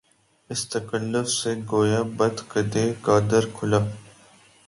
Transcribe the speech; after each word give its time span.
اس 0.49 0.61
تکلف 0.73 1.27
سے 1.39 1.51
کہ 1.55 1.61
گویا 1.71 2.01
بت 2.17 2.37
کدے 2.51 2.85
کا 3.03 3.15
در 3.29 3.45
کھلا 3.55 3.79